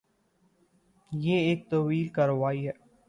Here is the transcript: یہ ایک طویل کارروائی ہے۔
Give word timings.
یہ 1.11 1.37
ایک 1.39 1.69
طویل 1.69 2.07
کارروائی 2.07 2.67
ہے۔ 2.67 2.71